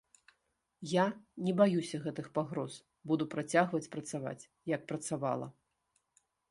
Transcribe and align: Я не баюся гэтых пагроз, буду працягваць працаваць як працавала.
Я 0.93 1.03
не 1.49 1.53
баюся 1.59 2.01
гэтых 2.05 2.31
пагроз, 2.39 2.79
буду 3.13 3.29
працягваць 3.35 3.85
працаваць 3.97 4.49
як 4.75 4.81
працавала. 4.95 5.47